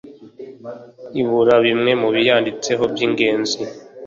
Ibura 1.21 1.55
bimwe 1.65 1.91
mu 2.01 2.09
biyanditseho 2.15 2.83
by 2.93 2.99
ingenzi 3.05 3.61